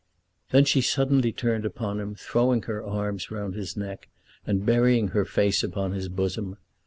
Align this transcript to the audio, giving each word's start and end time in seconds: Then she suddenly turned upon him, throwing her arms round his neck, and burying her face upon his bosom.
Then 0.49 0.65
she 0.65 0.81
suddenly 0.81 1.31
turned 1.31 1.63
upon 1.63 1.99
him, 1.99 2.15
throwing 2.15 2.63
her 2.63 2.83
arms 2.83 3.29
round 3.29 3.53
his 3.53 3.77
neck, 3.77 4.09
and 4.47 4.65
burying 4.65 5.09
her 5.09 5.25
face 5.25 5.61
upon 5.63 5.91
his 5.91 6.09
bosom. 6.09 6.57